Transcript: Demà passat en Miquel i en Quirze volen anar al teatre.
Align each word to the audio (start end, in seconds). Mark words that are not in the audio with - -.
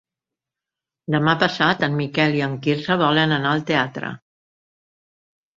Demà 1.15 1.35
passat 1.43 1.85
en 1.89 1.93
Miquel 1.99 2.37
i 2.39 2.43
en 2.47 2.57
Quirze 2.65 2.97
volen 3.05 3.37
anar 3.39 3.53
al 3.53 3.63
teatre. 3.73 4.11